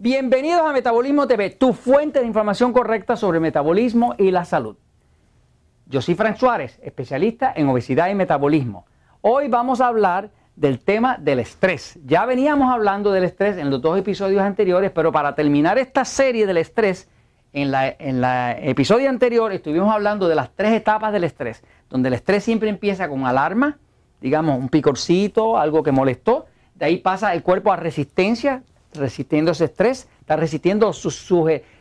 Bienvenidos 0.00 0.60
a 0.60 0.72
Metabolismo 0.72 1.26
TV, 1.26 1.50
tu 1.50 1.72
fuente 1.72 2.20
de 2.20 2.26
información 2.26 2.72
correcta 2.72 3.16
sobre 3.16 3.40
metabolismo 3.40 4.14
y 4.16 4.30
la 4.30 4.44
salud. 4.44 4.76
Yo 5.86 6.00
soy 6.00 6.14
Frank 6.14 6.36
Suárez, 6.36 6.78
especialista 6.84 7.52
en 7.56 7.68
obesidad 7.68 8.08
y 8.08 8.14
metabolismo. 8.14 8.86
Hoy 9.22 9.48
vamos 9.48 9.80
a 9.80 9.88
hablar 9.88 10.30
del 10.54 10.78
tema 10.78 11.18
del 11.18 11.40
estrés. 11.40 11.98
Ya 12.06 12.26
veníamos 12.26 12.72
hablando 12.72 13.10
del 13.10 13.24
estrés 13.24 13.56
en 13.56 13.70
los 13.70 13.82
dos 13.82 13.98
episodios 13.98 14.40
anteriores, 14.40 14.92
pero 14.92 15.10
para 15.10 15.34
terminar 15.34 15.78
esta 15.78 16.04
serie 16.04 16.46
del 16.46 16.58
estrés, 16.58 17.08
en 17.52 17.74
el 17.74 18.24
episodio 18.68 19.08
anterior 19.08 19.50
estuvimos 19.50 19.92
hablando 19.92 20.28
de 20.28 20.36
las 20.36 20.52
tres 20.54 20.74
etapas 20.74 21.12
del 21.12 21.24
estrés, 21.24 21.64
donde 21.90 22.06
el 22.06 22.14
estrés 22.14 22.44
siempre 22.44 22.68
empieza 22.68 23.08
con 23.08 23.26
alarma, 23.26 23.78
digamos 24.20 24.60
un 24.60 24.68
picorcito, 24.68 25.58
algo 25.58 25.82
que 25.82 25.90
molestó, 25.90 26.46
de 26.76 26.84
ahí 26.84 26.98
pasa 26.98 27.34
el 27.34 27.42
cuerpo 27.42 27.72
a 27.72 27.76
resistencia, 27.76 28.62
resistiendo 28.94 29.52
ese 29.52 29.66
estrés, 29.66 30.08
está 30.20 30.36
resistiendo, 30.36 30.92
su, 30.92 31.10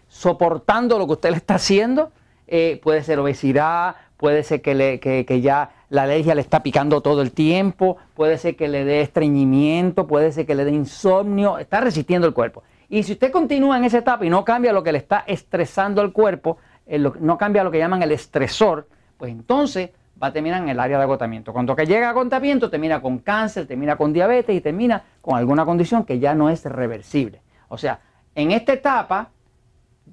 soportando 0.08 0.98
lo 0.98 1.06
que 1.08 1.14
usted 1.14 1.32
le 1.32 1.38
está 1.38 1.56
haciendo. 1.56 2.12
Eh, 2.48 2.80
puede 2.82 3.04
ser 3.04 3.20
obesidad, 3.20 3.96
puede 4.16 4.44
ser 4.44 4.62
que, 4.62 4.74
le, 4.74 5.00
que, 5.00 5.42
ya 5.42 5.72
la 5.90 6.04
alergia 6.04 6.34
le 6.34 6.42
está 6.42 6.64
picando 6.64 7.02
todo 7.02 7.22
el 7.22 7.32
tiempo, 7.32 7.98
puede 8.16 8.38
ser 8.38 8.56
que 8.56 8.68
le 8.68 8.86
dé 8.86 9.02
estreñimiento, 9.02 10.08
puede 10.08 10.32
ser 10.32 10.46
que 10.46 10.56
le 10.56 10.66
dé 10.66 10.72
insomnio, 10.72 11.58
está 11.58 11.82
resistiendo 11.82 12.26
el 12.28 12.34
cuerpo. 12.34 12.64
Y 12.90 13.04
si 13.04 13.14
usted 13.14 13.32
continúa 13.32 13.78
en 13.78 13.84
esa 13.84 13.98
etapa 13.98 14.26
y 14.26 14.30
no 14.30 14.46
cambia 14.46 14.72
lo 14.72 14.82
que 14.82 14.94
le 14.94 14.98
está 14.98 15.24
estresando 15.28 16.02
el 16.02 16.14
cuerpo, 16.14 16.58
eh, 16.86 16.98
no 16.98 17.38
cambia 17.38 17.64
lo 17.64 17.72
que 17.72 17.80
llaman 17.80 18.02
el 18.02 18.14
estresor, 18.14 18.88
pues 19.18 19.32
entonces 19.32 19.90
va 20.22 20.28
a 20.28 20.34
terminar 20.34 20.62
en 20.62 20.70
el 20.70 20.80
área 20.80 20.98
de 20.98 21.04
agotamiento. 21.04 21.54
Cuando 21.54 21.76
que 21.76 21.86
llega 21.86 22.08
a 22.08 22.10
agotamiento, 22.12 22.70
termina 22.70 23.02
con 23.02 23.20
cáncer, 23.20 23.68
termina 23.68 23.96
con 23.96 24.14
diabetes 24.14 24.56
y 24.56 24.62
termina 24.62 25.04
con 25.22 25.38
alguna 25.38 25.66
condición 25.66 26.04
que 26.06 26.20
ya 26.20 26.34
no 26.34 26.50
es 26.50 26.66
reversible. 26.66 27.42
O 27.70 27.78
sea, 27.78 28.00
en 28.36 28.52
esta 28.52 28.74
etapa, 28.74 29.30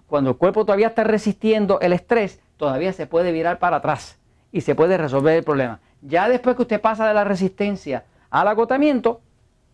cuando 0.06 0.30
el 0.30 0.36
cuerpo 0.36 0.64
todavía 0.64 0.88
está 0.88 1.05
resistiendo 1.05 1.80
el 1.80 1.92
estrés, 1.92 2.41
todavía 2.56 2.92
se 2.92 3.06
puede 3.06 3.33
virar 3.33 3.58
para 3.58 3.78
atrás 3.78 4.19
y 4.52 4.61
se 4.61 4.74
puede 4.74 4.96
resolver 4.96 5.36
el 5.36 5.44
problema. 5.44 5.80
Ya 6.02 6.28
después 6.28 6.56
que 6.56 6.62
usted 6.62 6.80
pasa 6.80 7.06
de 7.08 7.14
la 7.14 7.24
resistencia 7.24 8.05
al 8.30 8.48
agotamiento, 8.48 9.20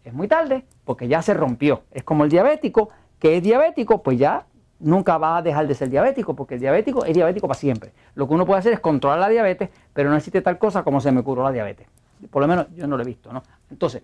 es 0.04 0.12
muy 0.12 0.28
tarde 0.28 0.64
porque 0.84 1.08
ya 1.08 1.22
se 1.22 1.34
rompió. 1.34 1.82
Es 1.90 2.02
como 2.02 2.24
el 2.24 2.30
diabético, 2.30 2.90
que 3.18 3.36
es 3.36 3.42
diabético, 3.42 4.02
pues 4.02 4.18
ya 4.18 4.46
nunca 4.80 5.18
va 5.18 5.36
a 5.36 5.42
dejar 5.42 5.66
de 5.66 5.74
ser 5.74 5.90
diabético, 5.90 6.34
porque 6.34 6.54
el 6.54 6.60
diabético 6.60 7.04
es 7.04 7.14
diabético 7.14 7.46
para 7.46 7.58
siempre. 7.58 7.92
Lo 8.14 8.26
que 8.26 8.34
uno 8.34 8.46
puede 8.46 8.58
hacer 8.58 8.72
es 8.72 8.80
controlar 8.80 9.18
la 9.18 9.28
diabetes, 9.28 9.70
pero 9.92 10.10
no 10.10 10.16
existe 10.16 10.40
tal 10.40 10.58
cosa 10.58 10.82
como 10.82 11.00
se 11.00 11.12
me 11.12 11.22
curó 11.22 11.44
la 11.44 11.52
diabetes. 11.52 11.86
Por 12.30 12.42
lo 12.42 12.48
menos 12.48 12.66
yo 12.74 12.86
no 12.86 12.96
lo 12.96 13.02
he 13.02 13.06
visto, 13.06 13.32
¿no? 13.32 13.42
Entonces, 13.70 14.02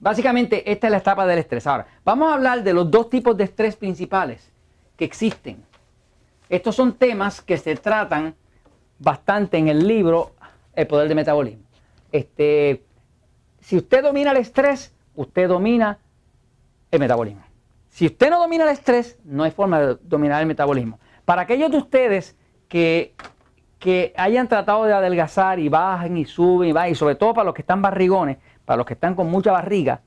básicamente 0.00 0.70
esta 0.70 0.86
es 0.86 0.90
la 0.90 0.98
etapa 0.98 1.26
del 1.26 1.38
estrés. 1.38 1.66
Ahora, 1.66 1.86
vamos 2.04 2.30
a 2.30 2.34
hablar 2.34 2.62
de 2.62 2.72
los 2.72 2.90
dos 2.90 3.08
tipos 3.08 3.36
de 3.36 3.44
estrés 3.44 3.76
principales 3.76 4.50
que 4.96 5.04
existen. 5.04 5.62
Estos 6.48 6.74
son 6.74 6.94
temas 6.94 7.40
que 7.40 7.56
se 7.56 7.76
tratan 7.76 8.34
bastante 8.98 9.58
en 9.58 9.68
el 9.68 9.86
libro 9.86 10.32
El 10.74 10.86
poder 10.86 11.08
del 11.08 11.16
metabolismo. 11.16 11.62
Este, 12.10 12.82
si 13.60 13.76
usted 13.76 14.02
domina 14.02 14.32
el 14.32 14.38
estrés, 14.38 14.92
usted 15.14 15.48
domina 15.48 15.98
el 16.90 17.00
metabolismo. 17.00 17.42
Si 17.92 18.06
usted 18.06 18.30
no 18.30 18.40
domina 18.40 18.64
el 18.64 18.70
estrés, 18.70 19.18
no 19.22 19.44
hay 19.44 19.50
forma 19.50 19.78
de 19.78 19.98
dominar 20.02 20.40
el 20.40 20.46
metabolismo. 20.46 20.98
Para 21.26 21.42
aquellos 21.42 21.70
de 21.70 21.76
ustedes 21.76 22.34
que, 22.66 23.14
que 23.78 24.14
hayan 24.16 24.48
tratado 24.48 24.84
de 24.84 24.94
adelgazar 24.94 25.58
y 25.58 25.68
bajen 25.68 26.16
y 26.16 26.24
suben 26.24 26.70
y 26.70 26.72
bajan, 26.72 26.92
y 26.92 26.94
sobre 26.94 27.16
todo 27.16 27.34
para 27.34 27.44
los 27.44 27.54
que 27.54 27.60
están 27.60 27.82
barrigones, 27.82 28.38
para 28.64 28.78
los 28.78 28.86
que 28.86 28.94
están 28.94 29.14
con 29.14 29.30
mucha 29.30 29.52
barriga, 29.52 30.00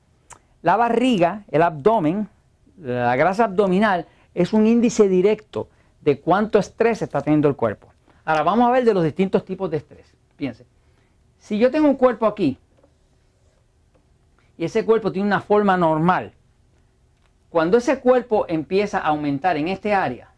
la 0.62 0.76
barriga, 0.76 1.44
el 1.48 1.62
abdomen, 1.62 2.28
la 2.76 3.14
grasa 3.14 3.44
abdominal, 3.44 4.06
es 4.34 4.52
un 4.52 4.66
índice 4.66 5.08
directo 5.08 5.68
de 6.00 6.20
cuánto 6.20 6.58
estrés 6.58 7.02
está 7.02 7.20
teniendo 7.20 7.46
el 7.46 7.54
cuerpo. 7.54 7.86
Ahora 8.24 8.42
vamos 8.42 8.68
a 8.68 8.72
ver 8.72 8.84
de 8.84 8.94
los 8.94 9.04
distintos 9.04 9.44
tipos 9.44 9.70
de 9.70 9.76
estrés. 9.76 10.12
Piense, 10.34 10.66
si 11.38 11.56
yo 11.56 11.70
tengo 11.70 11.88
un 11.88 11.94
cuerpo 11.94 12.26
aquí 12.26 12.58
y 14.58 14.64
ese 14.64 14.84
cuerpo 14.84 15.12
tiene 15.12 15.28
una 15.28 15.40
forma 15.40 15.76
normal, 15.76 16.32
cuando 17.50 17.78
ese 17.78 18.00
cuerpo 18.00 18.46
empieza 18.48 18.98
a 18.98 19.08
aumentar 19.08 19.56
en 19.56 19.68
este 19.68 19.94
área, 19.94 20.30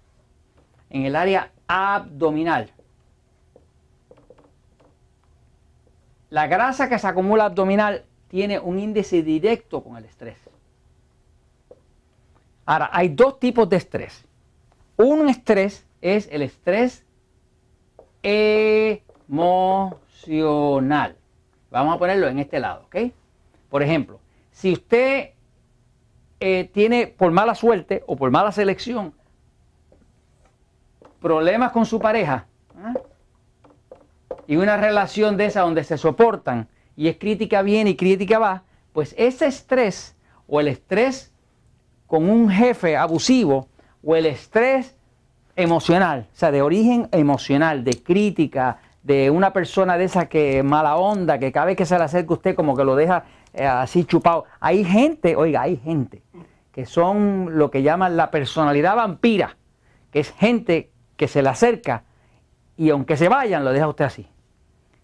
en 0.90 1.04
el 1.04 1.16
área 1.16 1.50
abdominal, 1.66 2.70
la 6.30 6.46
grasa 6.46 6.88
que 6.88 6.98
se 6.98 7.06
acumula 7.06 7.46
abdominal 7.46 8.04
tiene 8.28 8.58
un 8.58 8.78
índice 8.78 9.22
directo 9.22 9.82
con 9.82 9.96
el 9.96 10.04
estrés. 10.04 10.38
Ahora, 12.66 12.90
hay 12.92 13.08
dos 13.08 13.40
tipos 13.40 13.66
de 13.68 13.76
estrés. 13.76 14.26
Un 14.96 15.28
estrés 15.30 15.86
es 16.02 16.28
el 16.30 16.42
estrés 16.42 17.06
emocional. 19.28 21.16
Vamos 21.70 21.94
a 21.94 21.98
ponerlo 21.98 22.28
en 22.28 22.38
este 22.38 22.60
lado, 22.60 22.84
¿ok? 22.86 22.96
Por 23.70 23.82
ejemplo, 23.82 24.20
si 24.50 24.72
usted 24.72 25.30
eh, 26.40 26.70
tiene 26.72 27.06
por 27.06 27.32
mala 27.32 27.54
suerte 27.54 28.04
o 28.06 28.16
por 28.16 28.30
mala 28.30 28.52
selección 28.52 29.12
problemas 31.20 31.72
con 31.72 31.84
su 31.84 31.98
pareja 31.98 32.46
¿ah? 32.76 32.94
y 34.46 34.56
una 34.56 34.76
relación 34.76 35.36
de 35.36 35.46
esa 35.46 35.62
donde 35.62 35.84
se 35.84 35.98
soportan 35.98 36.68
y 36.96 37.08
es 37.08 37.16
crítica 37.16 37.62
bien 37.62 37.86
y 37.86 37.96
crítica 37.96 38.38
va, 38.38 38.64
pues 38.92 39.14
ese 39.18 39.46
estrés 39.46 40.16
o 40.46 40.60
el 40.60 40.68
estrés 40.68 41.32
con 42.06 42.28
un 42.28 42.50
jefe 42.50 42.96
abusivo 42.96 43.68
o 44.02 44.16
el 44.16 44.26
estrés 44.26 44.96
emocional, 45.54 46.26
o 46.32 46.36
sea, 46.36 46.50
de 46.50 46.62
origen 46.62 47.08
emocional, 47.12 47.84
de 47.84 48.02
crítica, 48.02 48.78
de 49.02 49.30
una 49.30 49.52
persona 49.52 49.98
de 49.98 50.04
esa 50.04 50.28
que 50.28 50.62
mala 50.62 50.96
onda, 50.96 51.38
que 51.38 51.52
cada 51.52 51.66
vez 51.66 51.76
que 51.76 51.86
se 51.86 51.96
le 51.98 52.04
acerca 52.04 52.32
a 52.32 52.36
usted 52.36 52.54
como 52.54 52.76
que 52.76 52.84
lo 52.84 52.96
deja 52.96 53.24
eh, 53.52 53.66
así 53.66 54.04
chupado. 54.04 54.44
Hay 54.60 54.84
gente, 54.84 55.36
oiga, 55.36 55.62
hay 55.62 55.76
gente 55.76 56.22
que 56.72 56.86
son 56.86 57.58
lo 57.58 57.70
que 57.70 57.82
llaman 57.82 58.16
la 58.16 58.30
personalidad 58.30 58.96
vampira, 58.96 59.56
que 60.10 60.20
es 60.20 60.32
gente 60.32 60.90
que 61.16 61.28
se 61.28 61.42
le 61.42 61.48
acerca 61.48 62.04
y 62.76 62.90
aunque 62.90 63.16
se 63.16 63.28
vayan, 63.28 63.64
lo 63.64 63.72
deja 63.72 63.88
usted 63.88 64.04
así. 64.04 64.28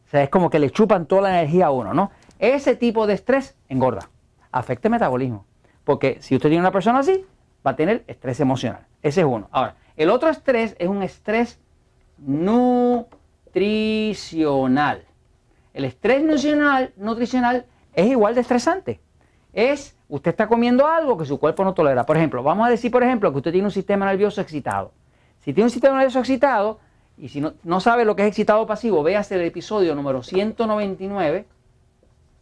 O 0.07 0.11
sea, 0.11 0.23
es 0.23 0.31
como 0.31 0.49
que 0.49 0.61
le 0.61 0.71
chupan 0.71 1.07
toda 1.07 1.23
la 1.23 1.41
energía 1.41 1.67
a 1.67 1.71
uno, 1.73 1.93
¿no? 1.93 2.13
Ese 2.39 2.77
tipo 2.77 3.07
de 3.07 3.15
estrés 3.15 3.57
engorda, 3.69 4.09
afecta 4.53 4.89
el 4.89 4.93
metabolismo. 4.93 5.45
Porque 5.83 6.19
si 6.21 6.37
usted 6.37 6.51
tiene 6.51 6.61
una 6.61 6.71
persona 6.71 7.01
así, 7.01 7.27
va 7.67 7.73
a 7.73 7.77
tener 7.77 8.05
estrés 8.07 8.39
emocional. 8.39 8.87
Ese 9.03 9.23
es 9.23 9.27
uno. 9.27 9.49
Ahora, 9.51 9.75
el 9.97 10.11
otro 10.11 10.29
estrés 10.29 10.77
es 10.79 10.89
un 10.89 11.03
estrés 11.03 11.59
nutricional. 12.19 15.05
El 15.73 15.85
estrés 15.85 16.23
nutricional, 16.23 16.93
nutricional 16.97 17.67
es 17.95 18.07
igual 18.07 18.35
de 18.35 18.41
estresante. 18.41 19.01
Es, 19.53 19.97
usted 20.09 20.33
está 20.33 20.49
comiendo 20.49 20.87
algo 20.87 21.17
que 21.17 21.25
su 21.25 21.39
cuerpo 21.39 21.65
no 21.65 21.75
tolera. 21.75 22.05
Por 22.05 22.17
ejemplo, 22.17 22.43
vamos 22.43 22.67
a 22.67 22.71
decir, 22.71 22.91
por 22.91 23.03
ejemplo, 23.03 23.31
que 23.31 23.39
usted 23.39 23.53
tiene 23.53 23.67
un 23.67 23.73
sistema 23.73 24.07
nervioso 24.07 24.41
excitado. 24.41 24.93
Si 25.41 25.53
tiene 25.53 25.67
un 25.67 25.71
sistema 25.71 25.97
nervioso 25.97 26.19
excitado, 26.19 26.81
y 27.17 27.29
si 27.29 27.41
no, 27.41 27.81
sabe 27.81 28.05
lo 28.05 28.17
que 28.17 28.23
es 28.23 28.29
excitado 28.29 28.67
pasivo, 28.67 29.03
véase 29.03 29.37
el 29.37 29.43
episodio 29.43 29.95
número 29.95 30.23
199 30.23 31.47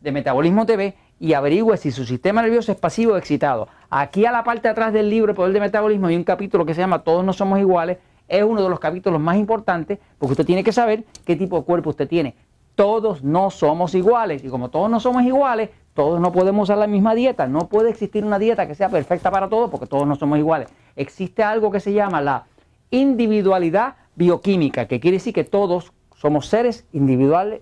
de 0.00 0.12
Metabolismo 0.12 0.64
TV 0.64 0.94
y 1.20 1.34
averigüe 1.34 1.76
si 1.76 1.90
su 1.90 2.04
sistema 2.06 2.40
nervioso 2.40 2.72
es 2.72 2.78
pasivo 2.78 3.12
o 3.12 3.16
excitado. 3.16 3.68
Aquí 3.90 4.24
a 4.24 4.32
la 4.32 4.42
parte 4.44 4.62
de 4.62 4.70
atrás 4.70 4.92
del 4.92 5.10
libro 5.10 5.32
El 5.32 5.36
Poder 5.36 5.52
de 5.52 5.60
Metabolismo 5.60 6.06
hay 6.06 6.16
un 6.16 6.24
capítulo 6.24 6.64
que 6.64 6.74
se 6.74 6.80
llama 6.80 7.00
Todos 7.00 7.24
no 7.24 7.34
somos 7.34 7.60
iguales. 7.60 7.98
Es 8.28 8.42
uno 8.42 8.62
de 8.62 8.70
los 8.70 8.80
capítulos 8.80 9.20
más 9.20 9.36
importantes 9.36 9.98
porque 10.18 10.32
usted 10.32 10.46
tiene 10.46 10.64
que 10.64 10.72
saber 10.72 11.04
qué 11.26 11.36
tipo 11.36 11.58
de 11.58 11.64
cuerpo 11.64 11.90
usted 11.90 12.08
tiene 12.08 12.34
todos 12.74 13.22
no 13.22 13.50
somos 13.50 13.94
iguales. 13.94 14.44
Y 14.44 14.48
como 14.48 14.70
todos 14.70 14.90
no 14.90 15.00
somos 15.00 15.22
iguales, 15.24 15.70
todos 15.94 16.20
no 16.20 16.32
podemos 16.32 16.64
usar 16.64 16.78
la 16.78 16.86
misma 16.86 17.14
dieta. 17.14 17.46
No 17.46 17.68
puede 17.68 17.90
existir 17.90 18.24
una 18.24 18.38
dieta 18.38 18.66
que 18.66 18.74
sea 18.74 18.88
perfecta 18.88 19.30
para 19.30 19.48
todos 19.48 19.70
porque 19.70 19.86
todos 19.86 20.06
no 20.06 20.16
somos 20.16 20.38
iguales. 20.38 20.68
Existe 20.96 21.42
algo 21.42 21.70
que 21.70 21.80
se 21.80 21.92
llama 21.92 22.20
la 22.20 22.44
individualidad 22.90 23.96
bioquímica, 24.14 24.86
que 24.86 25.00
quiere 25.00 25.16
decir 25.16 25.32
que 25.32 25.44
todos 25.44 25.92
somos 26.14 26.46
seres 26.46 26.86
individuales 26.92 27.60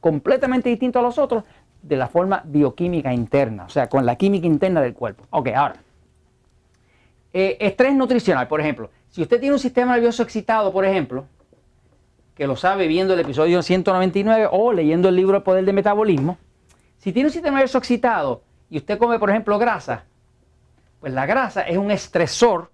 completamente 0.00 0.68
distintos 0.68 1.00
a 1.00 1.02
los 1.02 1.18
otros 1.18 1.44
de 1.82 1.96
la 1.96 2.08
forma 2.08 2.42
bioquímica 2.44 3.12
interna, 3.12 3.64
o 3.64 3.68
sea, 3.68 3.88
con 3.88 4.04
la 4.04 4.16
química 4.16 4.46
interna 4.46 4.80
del 4.80 4.94
cuerpo. 4.94 5.24
Ok, 5.30 5.48
ahora, 5.54 5.76
eh, 7.32 7.56
estrés 7.60 7.94
nutricional, 7.94 8.48
por 8.48 8.60
ejemplo. 8.60 8.90
Si 9.08 9.22
usted 9.22 9.40
tiene 9.40 9.54
un 9.54 9.58
sistema 9.58 9.94
nervioso 9.94 10.22
excitado, 10.22 10.72
por 10.72 10.84
ejemplo, 10.84 11.26
que 12.36 12.46
lo 12.46 12.54
sabe 12.54 12.86
viendo 12.86 13.14
el 13.14 13.20
episodio 13.20 13.62
199 13.62 14.48
o 14.52 14.72
leyendo 14.72 15.08
el 15.08 15.16
libro 15.16 15.38
El 15.38 15.42
Poder 15.42 15.64
del 15.64 15.74
Metabolismo, 15.74 16.36
si 16.98 17.10
tiene 17.12 17.28
un 17.28 17.32
sistema 17.32 17.56
nervioso 17.56 17.78
excitado 17.78 18.42
y 18.68 18.76
usted 18.76 18.98
come, 18.98 19.18
por 19.18 19.30
ejemplo, 19.30 19.58
grasa, 19.58 20.04
pues 21.00 21.14
la 21.14 21.24
grasa 21.24 21.62
es 21.62 21.78
un 21.78 21.90
estresor 21.90 22.70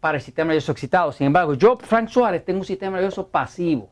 para 0.00 0.16
el 0.16 0.24
sistema 0.24 0.48
nervioso 0.48 0.72
excitado. 0.72 1.12
Sin 1.12 1.26
embargo, 1.26 1.52
yo, 1.52 1.76
Frank 1.76 2.08
Suárez, 2.08 2.44
tengo 2.46 2.60
un 2.60 2.64
sistema 2.64 2.96
nervioso 2.96 3.28
pasivo. 3.28 3.90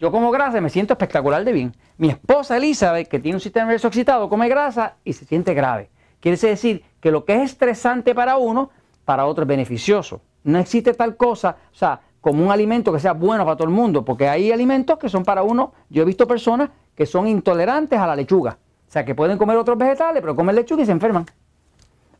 Yo 0.00 0.10
como 0.10 0.30
grasa 0.32 0.58
y 0.58 0.60
me 0.60 0.70
siento 0.70 0.94
espectacular 0.94 1.44
de 1.44 1.52
bien. 1.52 1.76
Mi 1.98 2.08
esposa 2.08 2.56
Elizabeth, 2.56 3.06
que 3.06 3.20
tiene 3.20 3.36
un 3.36 3.40
sistema 3.40 3.66
nervioso 3.66 3.88
excitado, 3.88 4.28
come 4.28 4.48
grasa 4.48 4.96
y 5.04 5.12
se 5.12 5.24
siente 5.24 5.54
grave. 5.54 5.90
Quiere 6.18 6.36
decir 6.36 6.84
que 7.00 7.12
lo 7.12 7.24
que 7.24 7.36
es 7.36 7.52
estresante 7.52 8.12
para 8.12 8.38
uno, 8.38 8.70
para 9.04 9.26
otro 9.26 9.42
es 9.42 9.48
beneficioso. 9.48 10.20
No 10.42 10.58
existe 10.58 10.94
tal 10.94 11.16
cosa, 11.16 11.56
o 11.70 11.74
sea, 11.74 12.00
como 12.20 12.44
un 12.44 12.52
alimento 12.52 12.92
que 12.92 13.00
sea 13.00 13.12
bueno 13.12 13.44
para 13.44 13.56
todo 13.56 13.68
el 13.68 13.74
mundo, 13.74 14.04
porque 14.04 14.28
hay 14.28 14.52
alimentos 14.52 14.98
que 14.98 15.08
son 15.08 15.24
para 15.24 15.42
uno, 15.42 15.72
yo 15.88 16.02
he 16.02 16.06
visto 16.06 16.26
personas 16.26 16.70
que 16.94 17.06
son 17.06 17.26
intolerantes 17.26 17.98
a 17.98 18.06
la 18.06 18.14
lechuga, 18.14 18.58
o 18.88 18.92
sea, 18.92 19.04
que 19.04 19.14
pueden 19.14 19.38
comer 19.38 19.56
otros 19.56 19.78
vegetales, 19.78 20.20
pero 20.20 20.36
comen 20.36 20.54
lechuga 20.54 20.82
y 20.82 20.86
se 20.86 20.92
enferman. 20.92 21.26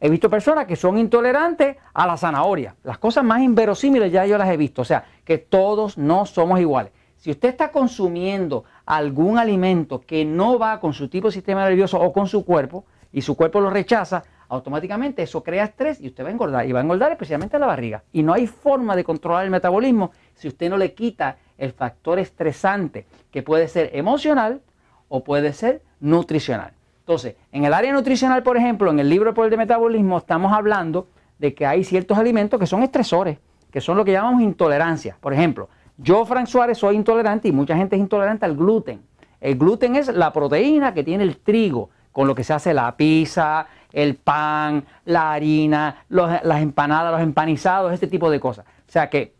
He 0.00 0.08
visto 0.08 0.30
personas 0.30 0.64
que 0.64 0.76
son 0.76 0.96
intolerantes 0.96 1.76
a 1.92 2.06
la 2.06 2.16
zanahoria. 2.16 2.74
Las 2.84 2.96
cosas 2.96 3.22
más 3.22 3.42
inverosímiles 3.42 4.10
ya 4.10 4.24
yo 4.24 4.38
las 4.38 4.48
he 4.48 4.56
visto. 4.56 4.80
O 4.80 4.84
sea, 4.84 5.04
que 5.24 5.36
todos 5.36 5.98
no 5.98 6.24
somos 6.24 6.58
iguales. 6.58 6.92
Si 7.18 7.30
usted 7.30 7.50
está 7.50 7.70
consumiendo 7.70 8.64
algún 8.86 9.36
alimento 9.36 10.00
que 10.00 10.24
no 10.24 10.58
va 10.58 10.80
con 10.80 10.94
su 10.94 11.08
tipo 11.08 11.28
de 11.28 11.32
sistema 11.32 11.64
nervioso 11.64 12.00
o 12.00 12.14
con 12.14 12.26
su 12.26 12.46
cuerpo 12.46 12.86
y 13.12 13.20
su 13.20 13.36
cuerpo 13.36 13.60
lo 13.60 13.68
rechaza, 13.68 14.22
automáticamente 14.50 15.22
eso 15.22 15.42
crea 15.42 15.64
estrés 15.64 16.00
y 16.00 16.08
usted 16.08 16.24
va 16.24 16.28
a 16.28 16.32
engordar. 16.32 16.66
Y 16.66 16.72
va 16.72 16.80
a 16.80 16.82
engordar 16.82 17.12
especialmente 17.12 17.58
la 17.58 17.66
barriga. 17.66 18.02
Y 18.12 18.22
no 18.22 18.34
hay 18.34 18.46
forma 18.46 18.96
de 18.96 19.04
controlar 19.04 19.44
el 19.44 19.50
metabolismo 19.50 20.10
si 20.34 20.48
usted 20.48 20.68
no 20.68 20.76
le 20.76 20.92
quita 20.92 21.38
el 21.56 21.72
factor 21.72 22.18
estresante 22.18 23.06
que 23.30 23.42
puede 23.42 23.68
ser 23.68 23.90
emocional 23.94 24.60
o 25.08 25.22
puede 25.22 25.52
ser 25.52 25.82
nutricional. 26.00 26.72
Entonces, 26.98 27.36
en 27.52 27.64
el 27.64 27.72
área 27.72 27.92
nutricional, 27.92 28.42
por 28.42 28.56
ejemplo, 28.56 28.90
en 28.90 28.98
el 28.98 29.08
libro 29.08 29.32
Poder 29.34 29.50
de 29.50 29.56
Metabolismo, 29.56 30.18
estamos 30.18 30.52
hablando 30.52 31.06
de 31.38 31.54
que 31.54 31.66
hay 31.66 31.84
ciertos 31.84 32.18
alimentos 32.18 32.58
que 32.58 32.66
son 32.66 32.82
estresores, 32.82 33.38
que 33.70 33.80
son 33.80 33.96
lo 33.96 34.04
que 34.04 34.12
llamamos 34.12 34.42
intolerancia. 34.42 35.16
Por 35.20 35.32
ejemplo, 35.32 35.68
yo, 35.96 36.24
Frank 36.24 36.46
Suárez, 36.46 36.78
soy 36.78 36.96
intolerante 36.96 37.48
y 37.48 37.52
mucha 37.52 37.76
gente 37.76 37.94
es 37.94 38.00
intolerante 38.00 38.46
al 38.46 38.56
gluten. 38.56 39.02
El 39.40 39.56
gluten 39.56 39.96
es 39.96 40.08
la 40.08 40.32
proteína 40.32 40.92
que 40.92 41.04
tiene 41.04 41.24
el 41.24 41.38
trigo, 41.38 41.90
con 42.12 42.26
lo 42.26 42.34
que 42.34 42.44
se 42.44 42.52
hace 42.52 42.74
la 42.74 42.96
pizza, 42.96 43.66
el 43.92 44.16
pan, 44.16 44.84
la 45.04 45.32
harina, 45.32 46.04
las 46.08 46.62
empanadas, 46.62 47.12
los 47.12 47.20
empanizados, 47.20 47.92
este 47.92 48.06
tipo 48.06 48.30
de 48.30 48.40
cosas. 48.40 48.64
O 48.88 48.92
sea 48.92 49.10
que 49.10 49.34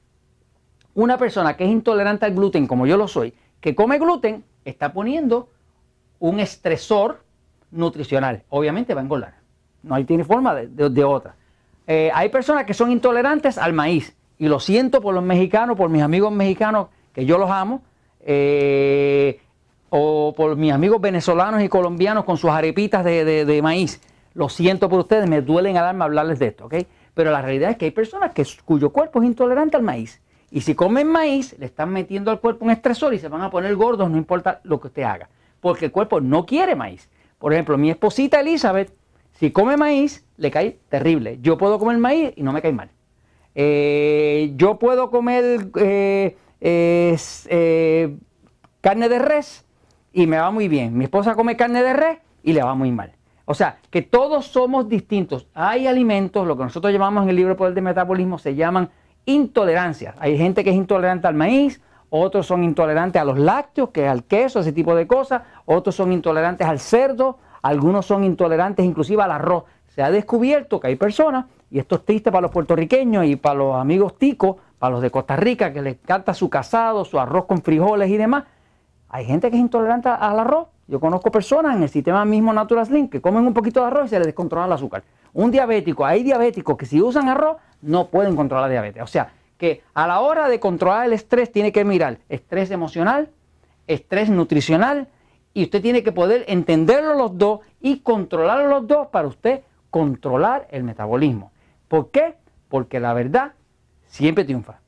una 0.94 1.18
persona 1.18 1.56
que 1.56 1.64
es 1.64 1.70
intolerante 1.70 2.26
al 2.26 2.34
gluten, 2.34 2.66
como 2.66 2.86
yo 2.86 2.96
lo 2.96 3.08
soy, 3.08 3.34
que 3.60 3.74
come 3.74 3.98
gluten, 3.98 4.44
está 4.64 4.92
poniendo 4.92 5.48
un 6.18 6.40
estresor 6.40 7.24
nutricional. 7.70 8.42
Obviamente 8.48 8.94
va 8.94 9.00
a 9.00 9.04
engordar. 9.04 9.34
No 9.82 9.94
hay 9.94 10.04
tiene 10.04 10.24
forma 10.24 10.54
de, 10.54 11.04
otra. 11.04 11.34
Eh, 11.86 12.10
hay 12.12 12.28
personas 12.28 12.64
que 12.64 12.74
son 12.74 12.90
intolerantes 12.90 13.56
al 13.56 13.72
maíz. 13.72 14.16
Y 14.38 14.48
lo 14.48 14.60
siento 14.60 15.00
por 15.00 15.14
los 15.14 15.22
mexicanos, 15.22 15.76
por 15.76 15.90
mis 15.90 16.02
amigos 16.02 16.32
mexicanos, 16.32 16.88
que 17.12 17.24
yo 17.24 17.38
los 17.38 17.50
amo. 17.50 17.82
Eh, 18.20 19.40
o 19.90 20.32
por 20.36 20.56
mis 20.56 20.72
amigos 20.72 21.00
venezolanos 21.00 21.62
y 21.62 21.68
colombianos 21.68 22.24
con 22.24 22.36
sus 22.36 22.50
arepitas 22.50 23.04
de, 23.04 23.60
maíz. 23.62 24.00
Lo 24.40 24.48
siento 24.48 24.88
por 24.88 25.00
ustedes, 25.00 25.28
me 25.28 25.42
duelen 25.42 25.76
al 25.76 25.84
alma 25.84 26.06
hablarles 26.06 26.38
de 26.38 26.46
esto, 26.46 26.64
¿ok? 26.64 26.74
Pero 27.12 27.30
la 27.30 27.42
realidad 27.42 27.72
es 27.72 27.76
que 27.76 27.84
hay 27.84 27.90
personas 27.90 28.32
cuyo 28.64 28.88
cuerpo 28.88 29.20
es 29.20 29.26
intolerante 29.26 29.76
al 29.76 29.82
maíz. 29.82 30.22
Y 30.50 30.62
si 30.62 30.74
comen 30.74 31.08
maíz, 31.08 31.54
le 31.58 31.66
están 31.66 31.90
metiendo 31.90 32.30
al 32.30 32.40
cuerpo 32.40 32.64
un 32.64 32.70
estresor 32.70 33.12
y 33.12 33.18
se 33.18 33.28
van 33.28 33.42
a 33.42 33.50
poner 33.50 33.76
gordos, 33.76 34.10
no 34.10 34.16
importa 34.16 34.62
lo 34.62 34.80
que 34.80 34.86
usted 34.86 35.02
haga. 35.02 35.28
Porque 35.60 35.84
el 35.84 35.92
cuerpo 35.92 36.22
no 36.22 36.46
quiere 36.46 36.74
maíz. 36.74 37.10
Por 37.38 37.52
ejemplo, 37.52 37.76
mi 37.76 37.90
esposita 37.90 38.40
Elizabeth, 38.40 38.94
si 39.32 39.50
come 39.50 39.76
maíz, 39.76 40.24
le 40.38 40.50
cae 40.50 40.78
terrible. 40.88 41.38
Yo 41.42 41.58
puedo 41.58 41.78
comer 41.78 41.98
maíz 41.98 42.32
y 42.34 42.42
no 42.42 42.54
me 42.54 42.62
cae 42.62 42.72
mal. 42.72 42.88
Eh, 43.54 44.54
yo 44.56 44.78
puedo 44.78 45.10
comer 45.10 45.68
eh, 45.76 46.34
eh, 46.62 48.16
carne 48.80 49.10
de 49.10 49.18
res 49.18 49.66
y 50.14 50.26
me 50.26 50.38
va 50.38 50.50
muy 50.50 50.66
bien. 50.66 50.96
Mi 50.96 51.04
esposa 51.04 51.34
come 51.34 51.58
carne 51.58 51.82
de 51.82 51.92
res 51.92 52.18
y 52.42 52.54
le 52.54 52.62
va 52.62 52.74
muy 52.74 52.90
mal. 52.90 53.19
O 53.50 53.54
sea, 53.54 53.78
que 53.90 54.00
todos 54.00 54.46
somos 54.46 54.88
distintos. 54.88 55.48
Hay 55.54 55.88
alimentos, 55.88 56.46
lo 56.46 56.56
que 56.56 56.62
nosotros 56.62 56.92
llamamos 56.92 57.24
en 57.24 57.30
el 57.30 57.34
libro 57.34 57.56
Poder 57.56 57.74
de 57.74 57.80
Metabolismo, 57.80 58.38
se 58.38 58.54
llaman 58.54 58.90
intolerancias. 59.24 60.14
Hay 60.20 60.38
gente 60.38 60.62
que 60.62 60.70
es 60.70 60.76
intolerante 60.76 61.26
al 61.26 61.34
maíz, 61.34 61.82
otros 62.10 62.46
son 62.46 62.62
intolerantes 62.62 63.20
a 63.20 63.24
los 63.24 63.40
lácteos, 63.40 63.90
que 63.90 64.04
es 64.04 64.08
al 64.08 64.22
queso, 64.22 64.60
ese 64.60 64.72
tipo 64.72 64.94
de 64.94 65.08
cosas, 65.08 65.42
otros 65.64 65.96
son 65.96 66.12
intolerantes 66.12 66.64
al 66.64 66.78
cerdo, 66.78 67.38
algunos 67.60 68.06
son 68.06 68.22
intolerantes 68.22 68.86
inclusive 68.86 69.20
al 69.20 69.32
arroz. 69.32 69.64
Se 69.88 70.00
ha 70.00 70.12
descubierto 70.12 70.78
que 70.78 70.86
hay 70.86 70.94
personas, 70.94 71.46
y 71.72 71.80
esto 71.80 71.96
es 71.96 72.04
triste 72.04 72.30
para 72.30 72.42
los 72.42 72.52
puertorriqueños 72.52 73.24
y 73.24 73.34
para 73.34 73.56
los 73.56 73.74
amigos 73.74 74.16
ticos, 74.16 74.58
para 74.78 74.92
los 74.92 75.02
de 75.02 75.10
Costa 75.10 75.34
Rica, 75.34 75.72
que 75.72 75.82
les 75.82 75.94
encanta 75.94 76.34
su 76.34 76.48
casado, 76.48 77.04
su 77.04 77.18
arroz 77.18 77.46
con 77.46 77.62
frijoles 77.62 78.10
y 78.10 78.16
demás. 78.16 78.44
Hay 79.08 79.24
gente 79.24 79.50
que 79.50 79.56
es 79.56 79.60
intolerante 79.60 80.08
al 80.08 80.38
arroz. 80.38 80.68
Yo 80.90 80.98
conozco 80.98 81.30
personas 81.30 81.76
en 81.76 81.84
el 81.84 81.88
sistema 81.88 82.24
mismo 82.24 82.52
Natural 82.52 82.84
Slim 82.84 83.08
que 83.08 83.20
comen 83.20 83.46
un 83.46 83.54
poquito 83.54 83.78
de 83.80 83.86
arroz 83.86 84.06
y 84.06 84.08
se 84.08 84.18
les 84.18 84.26
descontrola 84.26 84.66
el 84.66 84.72
azúcar. 84.72 85.04
Un 85.32 85.52
diabético, 85.52 86.04
hay 86.04 86.24
diabéticos 86.24 86.76
que 86.76 86.84
si 86.84 87.00
usan 87.00 87.28
arroz 87.28 87.58
no 87.80 88.08
pueden 88.08 88.34
controlar 88.34 88.64
la 88.64 88.72
diabetes. 88.72 89.00
O 89.00 89.06
sea, 89.06 89.32
que 89.56 89.84
a 89.94 90.08
la 90.08 90.18
hora 90.18 90.48
de 90.48 90.58
controlar 90.58 91.06
el 91.06 91.12
estrés 91.12 91.52
tiene 91.52 91.70
que 91.70 91.84
mirar 91.84 92.18
estrés 92.28 92.72
emocional, 92.72 93.28
estrés 93.86 94.30
nutricional 94.30 95.06
y 95.54 95.62
usted 95.62 95.80
tiene 95.80 96.02
que 96.02 96.10
poder 96.10 96.44
entenderlo 96.48 97.14
los 97.14 97.38
dos 97.38 97.60
y 97.80 98.00
controlar 98.00 98.64
los 98.68 98.84
dos 98.88 99.06
para 99.12 99.28
usted 99.28 99.60
controlar 99.90 100.66
el 100.72 100.82
metabolismo. 100.82 101.52
¿Por 101.86 102.10
qué? 102.10 102.34
Porque 102.68 102.98
la 102.98 103.12
verdad 103.12 103.52
siempre 104.06 104.42
triunfa. 104.42 104.80